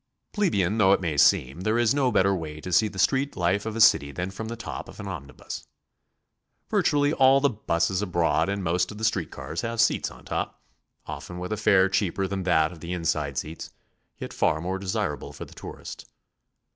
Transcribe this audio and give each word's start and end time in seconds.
Plebeian 0.33 0.79
though 0.79 0.93
it 0.93 0.99
may 0.99 1.15
seem, 1.15 1.61
there 1.61 1.77
is 1.77 1.93
no 1.93 2.11
better 2.11 2.33
way 2.35 2.59
to 2.61 2.71
see 2.73 2.87
the 2.87 2.97
street 2.97 3.37
life 3.37 3.67
of 3.67 3.75
a 3.75 3.79
city 3.79 4.11
than 4.11 4.31
from 4.31 4.47
the 4.47 4.55
to<p 4.57 4.89
of 4.89 4.99
an 4.99 5.07
omnibus. 5.07 5.67
Virtually 6.71 7.13
all 7.13 7.39
the 7.39 7.51
'buses 7.51 8.01
abroad 8.01 8.49
and 8.49 8.63
most 8.63 8.89
of 8.89 8.97
the 8.97 9.03
street 9.05 9.29
cars 9.29 9.61
have 9.61 9.79
seats 9.79 10.09
on 10.09 10.25
top, 10.25 10.59
often 11.05 11.37
with 11.37 11.53
a 11.53 11.55
fare 11.55 11.87
cheaper 11.87 12.25
than 12.25 12.41
that 12.45 12.71
of 12.71 12.79
the 12.79 12.93
inside 12.93 13.37
seats, 13.37 13.69
yet 14.17 14.33
far 14.33 14.59
more 14.59 14.79
desirable 14.79 15.31
for 15.33 15.45
the 15.45 15.53
tourist. 15.53 16.09